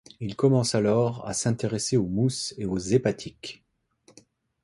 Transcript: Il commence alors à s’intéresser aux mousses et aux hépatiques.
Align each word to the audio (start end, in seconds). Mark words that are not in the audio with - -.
Il 0.19 0.35
commence 0.35 0.73
alors 0.73 1.27
à 1.27 1.33
s’intéresser 1.33 1.95
aux 1.95 2.07
mousses 2.07 2.55
et 2.57 2.65
aux 2.65 2.79
hépatiques. 2.79 3.63